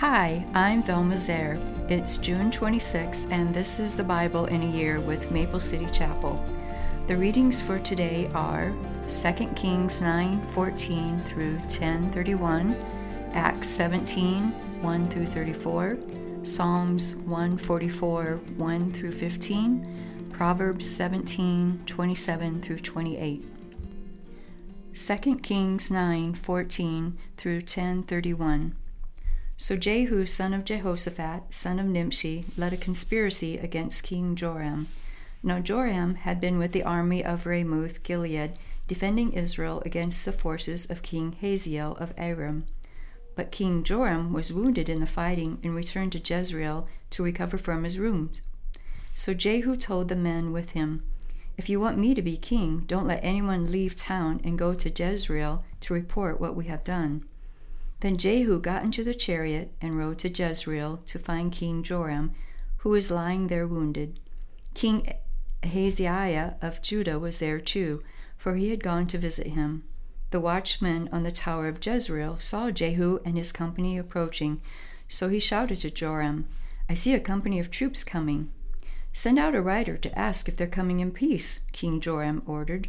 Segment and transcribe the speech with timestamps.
[0.00, 1.60] Hi, I'm Velma Zehr.
[1.90, 6.42] It's June 26, and this is the Bible in a Year with Maple City Chapel.
[7.06, 8.72] The readings for today are
[9.08, 12.76] 2 Kings 9 14 through 10 31,
[13.34, 15.98] Acts 17 1 through 34,
[16.44, 23.44] Psalms 144 1 through 15, Proverbs 17 27 through 28.
[24.94, 28.79] 2 Kings 9 14 through 10 31.
[29.60, 34.88] So Jehu, son of Jehoshaphat, son of Nimshi, led a conspiracy against King Joram.
[35.42, 38.52] Now Joram had been with the army of Ramoth Gilead,
[38.88, 42.64] defending Israel against the forces of King Hazael of Aram.
[43.36, 47.84] But King Joram was wounded in the fighting and returned to Jezreel to recover from
[47.84, 48.40] his wounds.
[49.12, 51.02] So Jehu told the men with him,
[51.58, 54.88] If you want me to be king, don't let anyone leave town and go to
[54.88, 57.26] Jezreel to report what we have done.
[58.00, 62.32] Then Jehu got into the chariot and rode to Jezreel to find King Joram,
[62.78, 64.18] who was lying there wounded.
[64.74, 65.12] King
[65.62, 68.02] Ahaziah of Judah was there too,
[68.38, 69.84] for he had gone to visit him.
[70.30, 74.60] The watchman on the tower of Jezreel saw Jehu and his company approaching,
[75.06, 76.46] so he shouted to Joram,
[76.88, 78.50] I see a company of troops coming.
[79.12, 82.88] Send out a rider to ask if they're coming in peace, King Joram ordered.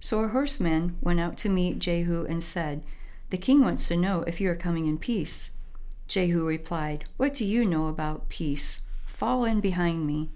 [0.00, 2.82] So a horseman went out to meet Jehu and said,
[3.30, 5.52] the king wants to know if you are coming in peace.
[6.08, 8.82] Jehu replied, What do you know about peace?
[9.06, 10.30] Fall in behind me.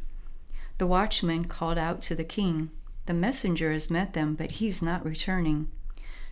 [0.79, 2.71] The watchman called out to the king,
[3.07, 5.69] The messenger has met them, but he's not returning.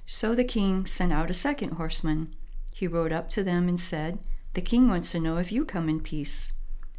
[0.07, 2.35] So the king sent out a second horseman.
[2.73, 4.19] He rode up to them and said,
[4.55, 6.55] The king wants to know if you come in peace.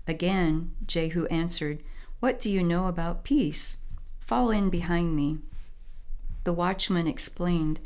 [0.07, 1.81] Again, Jehu answered,
[2.19, 3.77] What do you know about peace?
[4.19, 5.39] Fall in behind me.
[6.43, 7.79] The watchman explained,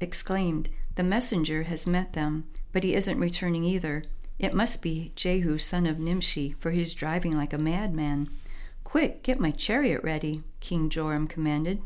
[0.00, 4.04] exclaimed, the messenger has met them, but he isn't returning either.
[4.38, 8.28] It must be Jehu, son of Nimshi, for he's driving like a madman.
[8.84, 11.82] Quick, get my chariot ready, King Joram commanded.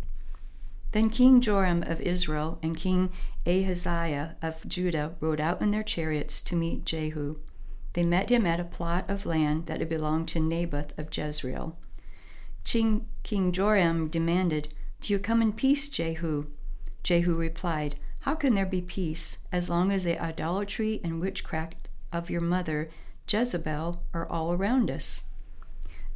[0.93, 3.13] Then King Joram of Israel and King
[3.47, 7.37] Ahaziah of Judah rode out in their chariots to meet Jehu.
[7.93, 11.79] They met him at a plot of land that had belonged to Naboth of Jezreel.
[12.65, 16.47] King, King Joram demanded, Do you come in peace, Jehu?
[17.03, 17.97] Jehu replied,
[18.27, 22.91] how can there be peace as long as the idolatry and witchcraft of your mother,
[23.31, 25.27] Jezebel, are all around us?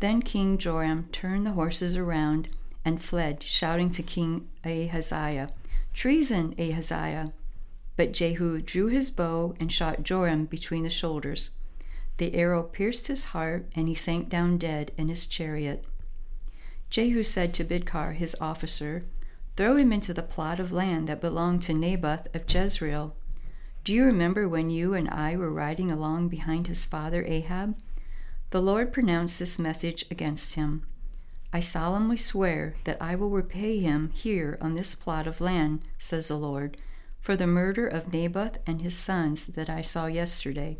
[0.01, 2.49] Then King Joram turned the horses around
[2.85, 5.51] and fled, shouting to King Ahaziah,
[5.95, 7.33] Treason, Ahaziah!
[7.97, 11.51] But Jehu drew his bow and shot Joram between the shoulders.
[12.17, 15.85] The arrow pierced his heart, and he sank down dead in his chariot.
[16.89, 19.05] Jehu said to Bidkar, his officer,
[19.57, 23.15] Throw him into the plot of land that belonged to Naboth of Jezreel.
[23.85, 27.77] Do you remember when you and I were riding along behind his father Ahab?
[28.51, 30.85] The Lord pronounced this message against him
[31.53, 36.29] I solemnly swear that I will repay him here on this plot of land, says
[36.29, 36.77] the Lord,
[37.21, 40.79] for the murder of Naboth and his sons that I saw yesterday.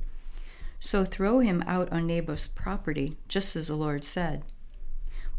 [0.79, 4.45] So throw him out on Naboth's property, just as the Lord said.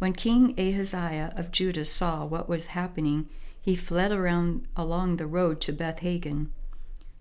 [0.02, 3.30] When King Ahaziah of Judah saw what was happening,
[3.62, 6.50] he fled around along the road to Beth-haggan.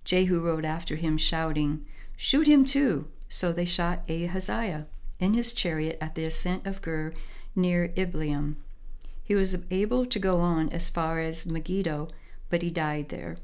[0.07, 1.85] Jehu rode after him, shouting,
[2.17, 3.09] Shoot him too!
[3.29, 4.87] So they shot Ahaziah
[5.19, 7.13] in his chariot at the ascent of Gur
[7.55, 8.57] near Ibleam.
[9.23, 12.09] He was able to go on as far as Megiddo,
[12.49, 13.37] but he died there.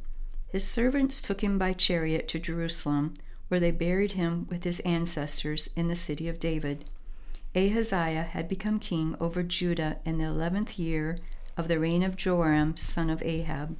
[0.48, 3.12] His servants took him by chariot to Jerusalem,
[3.48, 6.86] where they buried him with his ancestors in the city of David.
[7.56, 11.18] Ahaziah had become king over Judah in the eleventh year
[11.56, 13.78] of the reign of Joram, son of Ahab.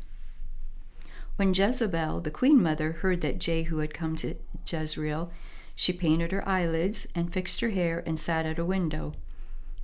[1.37, 4.37] When Jezebel, the queen mother, heard that Jehu had come to
[4.67, 5.31] Jezreel,
[5.75, 9.13] she painted her eyelids and fixed her hair and sat at a window.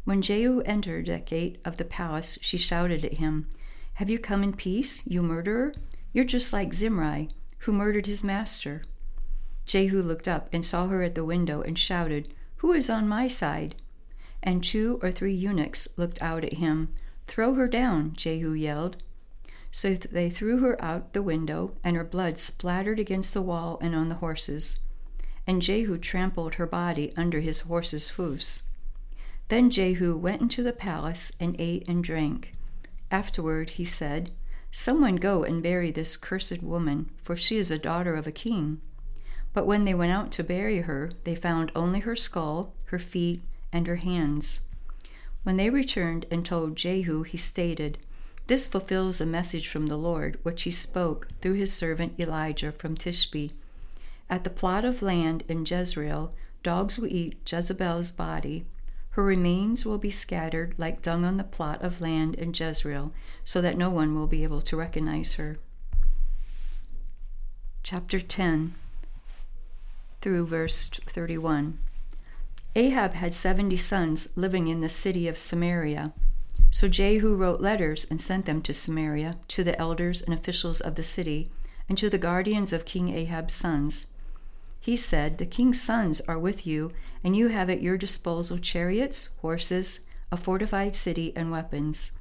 [0.07, 3.47] When Jehu entered the gate of the palace, she shouted at him,
[3.95, 5.75] Have you come in peace, you murderer?
[6.15, 8.85] You're just like Zimri, who murdered his master.
[9.67, 13.29] Jehu looked up and saw her at the window and shouted, Who is on my
[13.29, 13.75] side?
[14.43, 16.89] And two or three eunuchs looked out at him.
[17.27, 18.97] Throw her down, Jehu yelled.
[19.71, 23.95] So they threw her out the window, and her blood splattered against the wall and
[23.95, 24.81] on the horses.
[25.47, 28.65] And Jehu trampled her body under his horse's hoofs.
[29.49, 32.55] Then Jehu went into the palace and ate and drank.
[33.11, 34.31] Afterward he said,
[34.71, 38.81] Someone go and bury this cursed woman, for she is a daughter of a king.
[39.53, 43.43] But when they went out to bury her, they found only her skull, her feet,
[43.73, 44.63] and her hands.
[45.43, 47.99] When they returned and told Jehu, he stated,
[48.47, 52.97] This fulfills a message from the Lord, which he spoke through his servant Elijah from
[52.97, 53.53] Tishbe.
[54.31, 56.33] At the plot of land in Jezreel,
[56.63, 58.67] dogs will eat Jezebel's body.
[59.11, 63.13] Her remains will be scattered like dung on the plot of land in Jezreel,
[63.45, 65.59] so that no one will be able to recognize her.
[67.83, 68.75] Chapter 10
[70.23, 71.79] through verse 31.
[72.75, 76.15] Ahab had 70 sons living in the city of Samaria.
[76.71, 80.95] So Jehu wrote letters and sent them to Samaria, to the elders and officials of
[80.95, 81.51] the city,
[81.87, 84.07] and to the guardians of King Ahab's sons.
[84.81, 86.93] He said, The king's sons are with you,
[87.23, 92.13] and you have at your disposal chariots, horses, a fortified city, and weapons.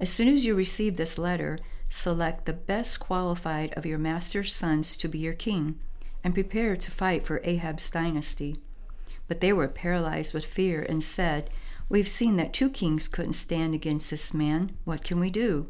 [0.00, 4.96] As soon as you receive this letter, select the best qualified of your master's sons
[4.96, 5.78] to be your king,
[6.24, 8.58] and prepare to fight for Ahab's dynasty.
[9.28, 11.50] But they were paralyzed with fear and said,
[11.88, 14.76] We've seen that two kings couldn't stand against this man.
[14.84, 15.68] What can we do?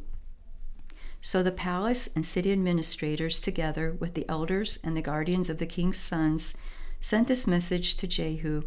[1.21, 5.67] So the palace and city administrators, together with the elders and the guardians of the
[5.67, 6.57] king's sons,
[7.01, 8.63] sent this message to Jehu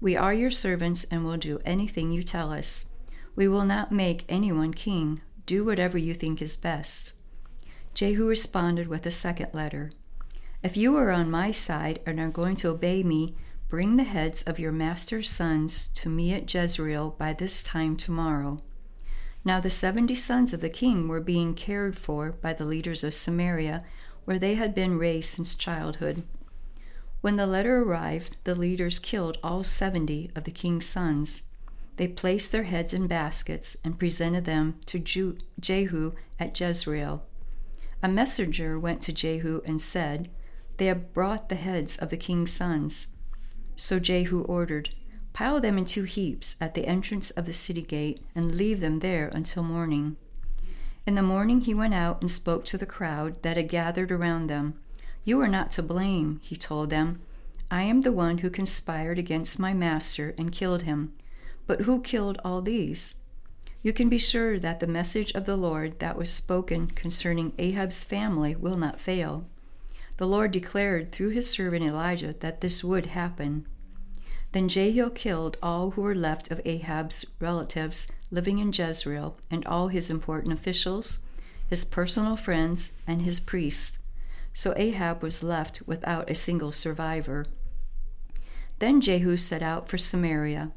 [0.00, 2.90] We are your servants and will do anything you tell us.
[3.36, 5.20] We will not make anyone king.
[5.46, 7.12] Do whatever you think is best.
[7.94, 9.92] Jehu responded with a second letter
[10.62, 13.36] If you are on my side and are going to obey me,
[13.70, 18.58] bring the heads of your master's sons to me at Jezreel by this time tomorrow.
[19.44, 23.14] Now the seventy sons of the king were being cared for by the leaders of
[23.14, 23.84] Samaria,
[24.24, 26.24] where they had been raised since childhood.
[27.20, 31.44] When the letter arrived, the leaders killed all seventy of the king's sons.
[31.96, 37.24] They placed their heads in baskets and presented them to Jehu at Jezreel.
[38.02, 40.28] A messenger went to Jehu and said,
[40.78, 43.08] They have brought the heads of the king's sons.
[43.80, 44.90] So Jehu ordered,
[45.32, 48.98] Pile them in two heaps at the entrance of the city gate, and leave them
[48.98, 50.18] there until morning.
[51.06, 54.48] In the morning he went out and spoke to the crowd that had gathered around
[54.48, 54.74] them.
[55.24, 57.22] You are not to blame, he told them.
[57.70, 61.14] I am the one who conspired against my master and killed him.
[61.66, 63.14] But who killed all these?
[63.82, 68.04] You can be sure that the message of the Lord that was spoken concerning Ahab's
[68.04, 69.46] family will not fail.
[70.20, 73.66] The Lord declared through his servant Elijah that this would happen.
[74.52, 79.88] Then Jehu killed all who were left of Ahab's relatives living in Jezreel, and all
[79.88, 81.20] his important officials,
[81.66, 83.98] his personal friends, and his priests.
[84.52, 87.46] So Ahab was left without a single survivor.
[88.78, 90.72] Then Jehu set out for Samaria.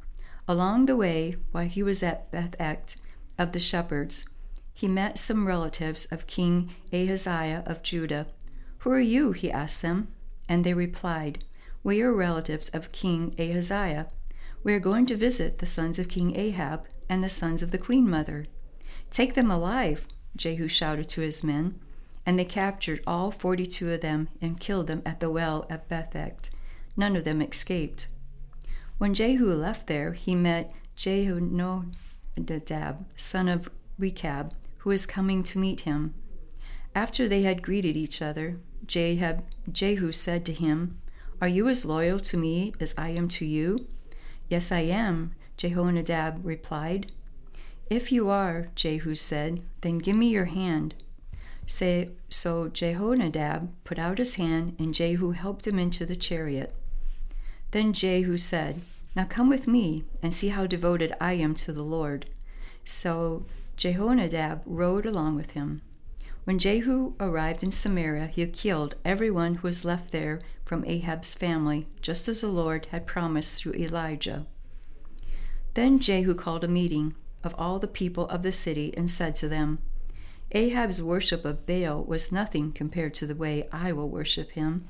[0.47, 2.95] Along the way, while he was at Beth-ek
[3.37, 4.25] of the shepherds,
[4.73, 8.27] he met some relatives of King Ahaziah of Judah.
[8.83, 9.31] Who are you?
[9.31, 10.09] he asked them.
[10.47, 11.43] And they replied,
[11.83, 14.07] we are relatives of King Ahaziah.
[14.63, 17.77] We are going to visit the sons of King Ahab and the sons of the
[17.77, 18.45] queen mother.
[19.11, 20.07] Take them alive,
[20.37, 21.79] Jehu shouted to his men.
[22.25, 25.89] And they captured all forty two of them and killed them at the well at
[25.89, 26.49] Beth-ek.
[26.95, 28.07] None of them escaped.
[28.97, 31.95] When Jehu left there, he met Jehonadab,
[33.17, 33.69] son of
[33.99, 36.13] Rechab, who was coming to meet him.
[36.95, 40.99] After they had greeted each other, Jehab, Jehu said to him,
[41.43, 43.85] are you as loyal to me as I am to you?
[44.47, 47.11] Yes, I am, Jehonadab replied.
[47.89, 50.95] If you are, Jehu said, then give me your hand.
[51.65, 56.73] Say, so Jehonadab put out his hand, and Jehu helped him into the chariot.
[57.71, 58.79] Then Jehu said,
[59.13, 62.27] Now come with me, and see how devoted I am to the Lord.
[62.85, 65.81] So Jehonadab rode along with him.
[66.45, 71.87] When Jehu arrived in Samaria, he killed everyone who was left there from Ahab's family,
[72.01, 74.45] just as the Lord had promised through Elijah.
[75.73, 79.47] Then Jehu called a meeting of all the people of the city and said to
[79.47, 79.79] them,
[80.51, 84.87] Ahab's worship of Baal was nothing compared to the way I will worship him.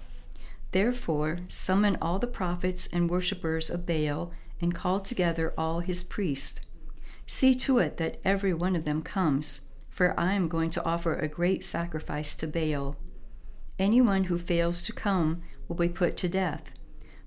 [0.72, 6.62] Therefore, summon all the prophets and worshippers of Baal and call together all his priests.
[7.28, 9.62] See to it that every one of them comes,
[9.94, 12.98] for I am going to offer a great sacrifice to Baal.
[13.78, 16.74] Anyone who fails to come will be put to death.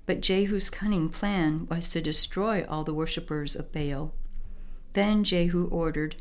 [0.05, 4.13] But Jehu's cunning plan was to destroy all the worshippers of Baal.
[4.95, 6.17] Then Jehu ordered,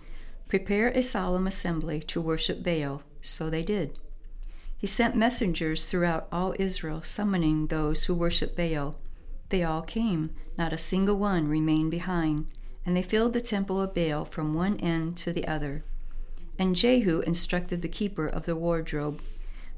[0.47, 3.01] Prepare a solemn assembly to worship Baal.
[3.21, 3.97] So they did.
[4.77, 8.99] He sent messengers throughout all Israel, summoning those who worship Baal.
[9.49, 12.45] They all came, not a single one remained behind,
[12.85, 15.83] and they filled the temple of Baal from one end to the other.
[16.57, 19.21] And Jehu instructed the keeper of the wardrobe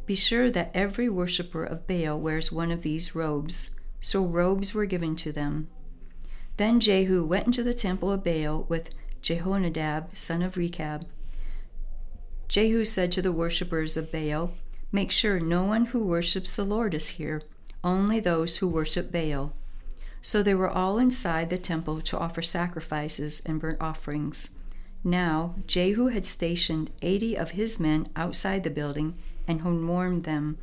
[0.08, 3.78] be sure that every worshipper of Baal wears one of these robes.
[4.00, 5.68] So robes were given to them.
[6.56, 8.92] Then Jehu went into the temple of Baal with
[9.22, 11.06] Jehonadab, son of Rechab.
[12.48, 14.54] Jehu said to the worshippers of Baal,
[14.94, 17.42] Make sure no one who worships the Lord is here,
[17.84, 19.52] only those who worship Baal.
[20.22, 24.52] So they were all inside the temple to offer sacrifices and burnt offerings.
[25.04, 30.58] Now Jehu had stationed eighty of his men outside the building and had warned them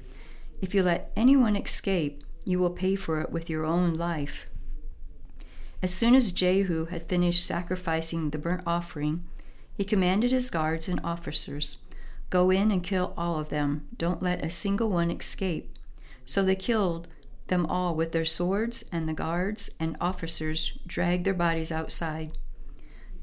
[0.61, 4.47] If you let anyone escape, you will pay for it with your own life.
[5.83, 9.25] As soon as Jehu had finished sacrificing the burnt offering,
[9.77, 11.79] he commanded his guards and officers
[12.31, 13.87] Go in and kill all of them.
[13.97, 15.79] Don't let a single one escape.
[16.25, 17.07] So they killed
[17.47, 22.33] them all with their swords, and the guards and officers dragged their bodies outside.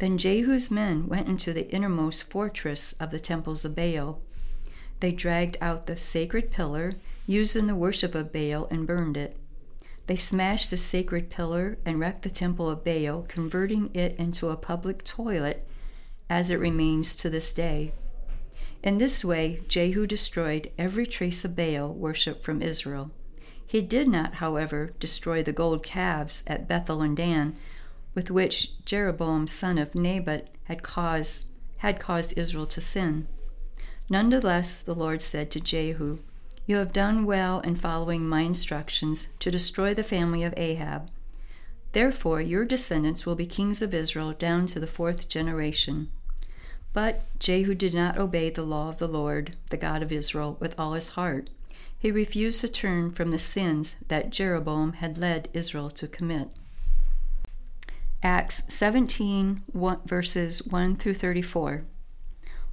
[0.02, 4.20] Then Jehu's men went into the innermost fortress of the temples of Baal.
[5.00, 6.96] They dragged out the sacred pillar
[7.28, 9.38] used in the worship of Baal and burned it.
[10.08, 14.58] They smashed the sacred pillar and wrecked the temple of Baal, converting it into a
[14.58, 15.68] public toilet
[16.28, 17.94] as it remains to this day.
[18.82, 23.12] In this way, Jehu destroyed every trace of Baal worship from Israel.
[23.68, 27.56] He did not, however, destroy the gold calves at Bethel and Dan,
[28.14, 33.28] with which Jeroboam son of Nebat had caused, had caused Israel to sin.
[34.10, 36.20] Nonetheless, the Lord said to Jehu,
[36.66, 41.10] You have done well in following my instructions to destroy the family of Ahab.
[41.94, 46.12] Therefore, your descendants will be kings of Israel down to the fourth generation.
[46.94, 50.78] But Jehu did not obey the law of the Lord, the God of Israel, with
[50.78, 51.50] all his heart
[52.02, 56.50] he refused to turn from the sins that Jeroboam had led Israel to commit.
[58.24, 59.64] Acts 17,
[60.06, 61.86] verses 1 through 34.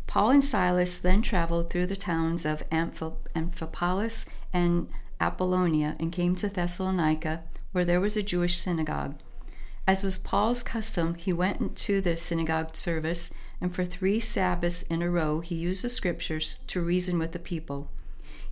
[0.07, 4.89] Paul and Silas then traveled through the towns of Amphipolis and
[5.19, 9.19] Apollonia and came to Thessalonica, where there was a Jewish synagogue.
[9.87, 15.01] As was Paul's custom, he went to the synagogue service, and for three Sabbaths in
[15.01, 17.91] a row he used the scriptures to reason with the people.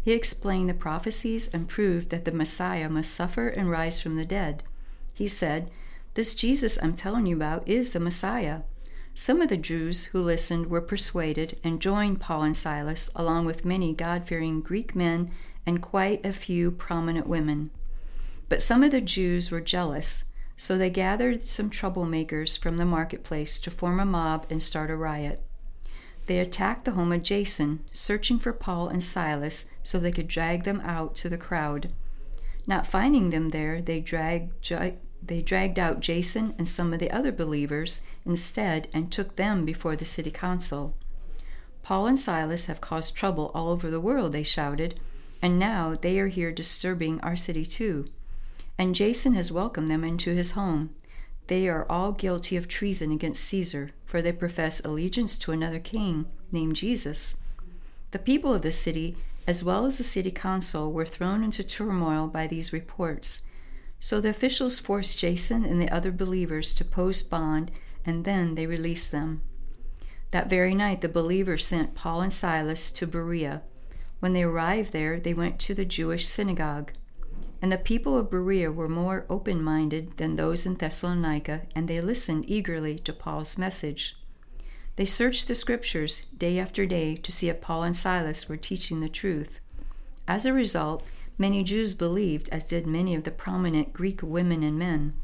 [0.01, 4.25] He explained the prophecies and proved that the Messiah must suffer and rise from the
[4.25, 4.63] dead.
[5.13, 5.71] He said,
[6.17, 8.63] This Jesus I'm telling you about is the Messiah.
[9.13, 13.67] Some of the Jews who listened were persuaded and joined Paul and Silas, along with
[13.67, 15.31] many God fearing Greek men
[15.67, 17.71] and quite a few prominent women.
[18.49, 20.25] But some of the Jews were jealous,
[20.57, 24.97] so they gathered some troublemakers from the marketplace to form a mob and start a
[24.97, 25.43] riot.
[26.25, 30.65] They attacked the home of Jason, searching for Paul and Silas so they could drag
[30.65, 31.91] them out to the crowd.
[32.67, 34.63] Not finding them there, they dragged,
[35.27, 39.97] they dragged out Jason and some of the other believers instead and took them before
[39.97, 40.95] the city council.
[41.83, 44.99] Paul and Silas have caused trouble all over the world, they shouted,
[45.41, 48.09] and now they are here disturbing our city too.
[48.79, 50.91] And Jason has welcomed them into his home.
[51.47, 56.27] They are all guilty of treason against Caesar, for they profess allegiance to another king
[56.51, 57.39] named Jesus.
[58.11, 59.17] The people of the city,
[59.47, 63.46] as well as the city council, were thrown into turmoil by these reports.
[63.99, 67.71] So the officials forced Jason and the other believers to post bond,
[68.05, 69.43] and then they released them.
[70.31, 73.63] That very night, the believers sent Paul and Silas to Berea.
[74.21, 76.93] When they arrived there, they went to the Jewish synagogue.
[77.63, 82.01] And the people of Berea were more open minded than those in Thessalonica, and they
[82.01, 84.17] listened eagerly to Paul's message.
[84.97, 89.01] They searched the scriptures day after day to see if Paul and Silas were teaching
[89.01, 89.61] the truth.
[90.27, 91.05] As a result,
[91.39, 95.15] many Jews believed, as did many of the prominent Greek women and men.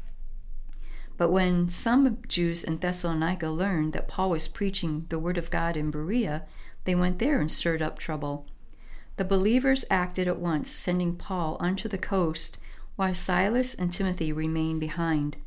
[1.17, 5.77] But when some Jews in Thessalonica learned that Paul was preaching the word of God
[5.77, 6.45] in Berea,
[6.85, 8.45] they went there and stirred up trouble.
[9.17, 12.57] The believers acted at once, sending Paul onto the coast,
[12.95, 15.37] while Silas and Timothy remained behind.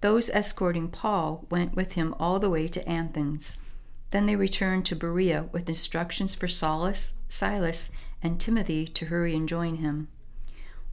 [0.00, 3.58] Those escorting Paul went with him all the way to Athens.
[4.10, 7.90] Then they returned to Berea with instructions for Silas, Silas
[8.22, 10.08] and Timothy to hurry and join him.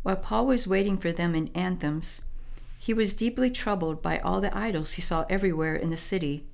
[0.01, 2.23] While Paul was waiting for them in Athens,
[2.77, 6.45] he was deeply troubled by all the idols he saw everywhere in the city.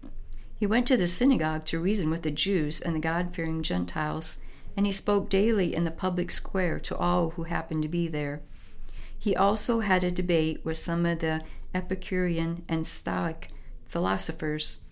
[0.56, 4.40] He went to the synagogue to reason with the Jews and the God fearing Gentiles
[4.80, 8.42] and he spoke daily in the public square to all who happened to be there.
[9.18, 11.44] He also had a debate with some of the
[11.76, 13.50] Epicurean and Stoic
[13.88, 14.86] philosophers.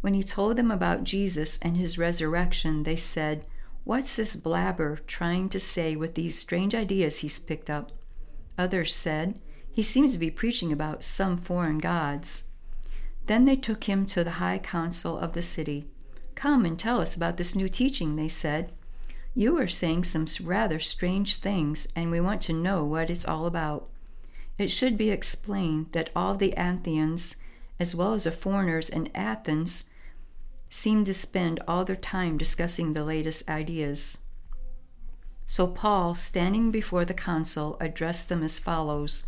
[0.00, 3.44] When he told them about Jesus and his resurrection, they said,
[3.84, 7.92] What's this blabber trying to say with these strange ideas he's picked up?
[8.58, 9.40] Others said,
[9.72, 12.50] He seems to be preaching about some foreign gods.
[13.26, 15.86] Then they took him to the high council of the city.
[16.34, 18.72] Come and tell us about this new teaching, they said.
[19.34, 23.46] You are saying some rather strange things, and we want to know what it's all
[23.46, 23.88] about.
[24.58, 27.36] It should be explained that all the Athenians,
[27.78, 29.84] as well as the foreigners in Athens,
[30.70, 34.20] seem to spend all their time discussing the latest ideas.
[35.44, 39.26] So Paul, standing before the council, addressed them as follows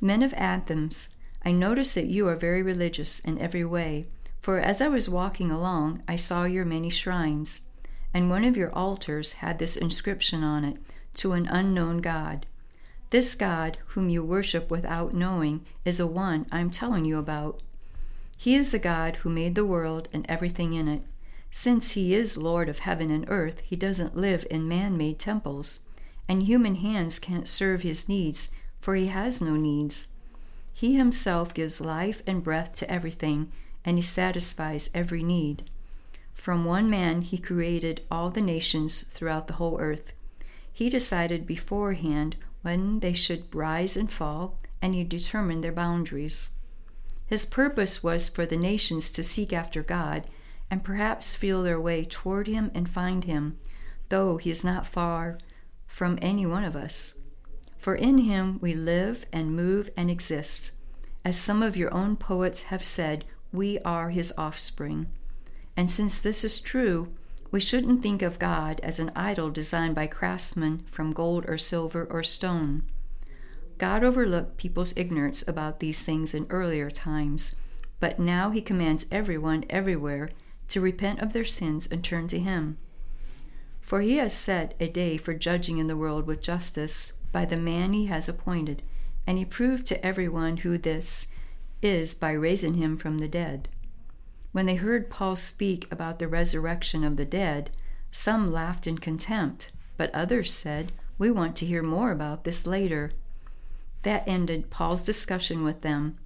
[0.00, 1.14] Men of Athens,
[1.44, 4.08] I notice that you are very religious in every way,
[4.40, 7.68] for as I was walking along, I saw your many shrines,
[8.12, 10.78] and one of your altars had this inscription on it
[11.14, 12.46] To an unknown God.
[13.10, 17.60] This God, whom you worship without knowing, is the one I'm telling you about.
[18.40, 21.02] He is the God who made the world and everything in it.
[21.50, 25.80] Since he is Lord of heaven and earth, he doesn't live in man made temples,
[26.26, 30.06] and human hands can't serve his needs, for he has no needs.
[30.72, 33.52] He himself gives life and breath to everything,
[33.84, 35.68] and he satisfies every need.
[36.32, 40.14] From one man he created all the nations throughout the whole earth.
[40.72, 46.52] He decided beforehand when they should rise and fall, and he determined their boundaries.
[47.30, 50.26] His purpose was for the nations to seek after God
[50.68, 53.56] and perhaps feel their way toward him and find him,
[54.08, 55.38] though he is not far
[55.86, 57.20] from any one of us.
[57.78, 60.72] For in him we live and move and exist.
[61.24, 65.06] As some of your own poets have said, we are his offspring.
[65.76, 67.14] And since this is true,
[67.52, 72.08] we shouldn't think of God as an idol designed by craftsmen from gold or silver
[72.10, 72.82] or stone.
[73.80, 77.56] God overlooked people's ignorance about these things in earlier times,
[77.98, 80.28] but now he commands everyone everywhere
[80.68, 82.76] to repent of their sins and turn to Him.
[83.80, 87.56] For He has set a day for judging in the world with justice by the
[87.56, 88.82] man He has appointed,
[89.26, 91.28] and He proved to everyone who this
[91.80, 93.70] is by raising Him from the dead.
[94.52, 97.70] When they heard Paul speak about the resurrection of the dead,
[98.10, 103.12] some laughed in contempt, but others said, We want to hear more about this later.
[104.02, 106.16] That ended Paul's discussion with them,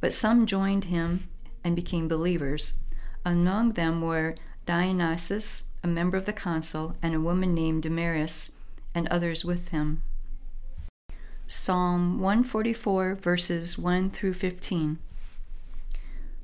[0.00, 1.28] but some joined him
[1.64, 2.78] and became believers.
[3.24, 8.52] Among them were Dionysius, a member of the council, and a woman named Damaris,
[8.94, 10.02] and others with him.
[11.46, 14.98] Psalm 144, verses 1 through 15.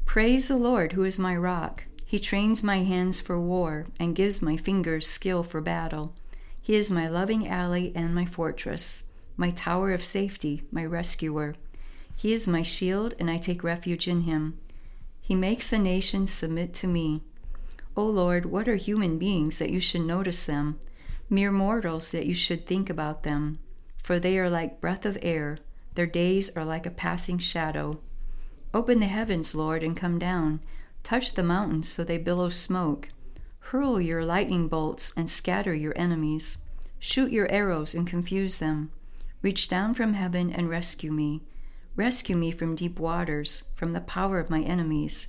[0.04, 1.84] Praise the Lord, who is my rock.
[2.04, 6.14] He trains my hands for war and gives my fingers skill for battle.
[6.60, 11.54] He is my loving ally and my fortress, my tower of safety, my rescuer.
[12.16, 14.58] He is my shield, and I take refuge in him.
[15.20, 17.22] He makes the nations submit to me.
[17.96, 20.78] O Lord, what are human beings that you should notice them,
[21.30, 23.58] mere mortals that you should think about them?
[24.02, 25.58] For they are like breath of air,
[25.94, 28.00] their days are like a passing shadow.
[28.72, 30.60] Open the heavens, Lord, and come down.
[31.04, 33.10] Touch the mountains so they billow smoke.
[33.60, 36.58] Hurl your lightning bolts and scatter your enemies.
[36.98, 38.90] Shoot your arrows and confuse them.
[39.44, 41.42] Reach down from heaven and rescue me.
[41.96, 45.28] Rescue me from deep waters, from the power of my enemies.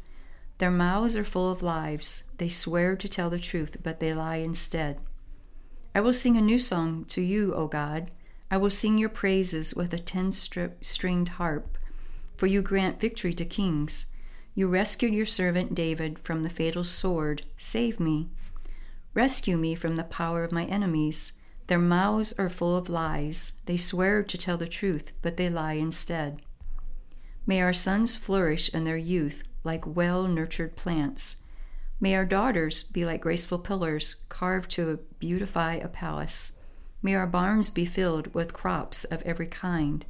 [0.58, 2.24] Their mouths are full of lies.
[2.38, 5.02] They swear to tell the truth, but they lie instead.
[5.94, 8.10] I will sing a new song to you, O God.
[8.50, 11.78] I will sing your praises with a ten stringed harp,
[12.38, 14.06] for you grant victory to kings.
[14.54, 17.42] You rescued your servant David from the fatal sword.
[17.58, 18.30] Save me.
[19.14, 21.34] Rescue me from the power of my enemies.
[21.68, 23.54] Their mouths are full of lies.
[23.66, 26.42] They swear to tell the truth, but they lie instead.
[27.48, 31.42] May our sons flourish in their youth like well nurtured plants.
[32.00, 36.54] May our daughters be like graceful pillars carved to beautify a palace.
[37.02, 40.06] May our barns be filled with crops of every kind.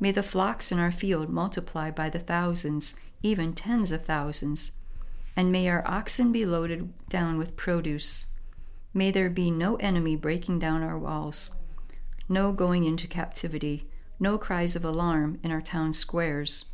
[0.00, 4.72] May the flocks in our field multiply by the thousands, even tens of thousands.
[5.36, 8.26] And may our oxen be loaded down with produce.
[8.92, 11.54] May there be no enemy breaking down our walls,
[12.28, 13.88] no going into captivity
[14.20, 16.66] no cries of alarm in our town squares.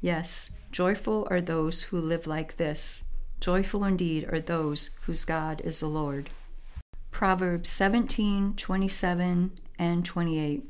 [0.00, 3.04] Yes, joyful are those who live like this.
[3.40, 6.30] Joyful indeed are those whose God is the Lord.
[7.10, 10.64] Proverbs 17, 27, and 28.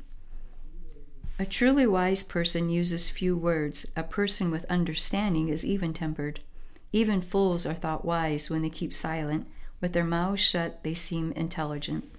[1.39, 3.85] A truly wise person uses few words.
[3.95, 6.39] A person with understanding is even tempered.
[6.91, 9.47] Even fools are thought wise when they keep silent.
[9.83, 12.09] With their mouths shut, they seem intelligent.